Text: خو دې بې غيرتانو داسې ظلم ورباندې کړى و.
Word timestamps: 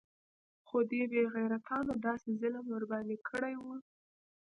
خو 0.67 0.77
دې 0.91 1.01
بې 1.11 1.21
غيرتانو 1.33 1.93
داسې 2.07 2.29
ظلم 2.41 2.65
ورباندې 2.69 3.17
کړى 3.27 3.53
و. 3.63 3.65